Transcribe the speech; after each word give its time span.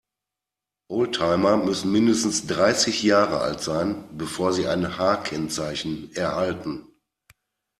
Oldtimer 0.89 1.57
müssen 1.57 1.91
mindestens 1.91 2.47
dreißig 2.47 3.03
Jahre 3.03 3.39
alt 3.41 3.61
sein, 3.61 4.03
bevor 4.17 4.51
sie 4.51 4.67
ein 4.67 4.97
H-Kennzeichen 4.97 6.11
erhalten. 6.15 6.87